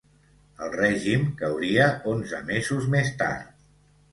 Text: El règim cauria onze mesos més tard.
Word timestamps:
El 0.67 0.71
règim 0.75 1.27
cauria 1.41 1.91
onze 2.15 2.41
mesos 2.51 2.89
més 2.95 3.13
tard. 3.21 3.53